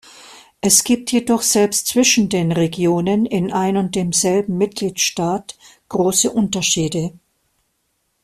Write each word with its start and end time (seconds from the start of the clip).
Es 0.61 0.83
gibt 0.83 1.11
jedoch 1.11 1.43
selbst 1.43 1.85
zwischen 1.85 2.27
den 2.27 2.51
Regionen 2.51 3.27
in 3.27 3.53
ein 3.53 3.77
und 3.77 3.93
demselben 3.93 4.57
Mitgliedstaat 4.57 5.55
große 5.89 6.31
Unterschiede. 6.31 7.13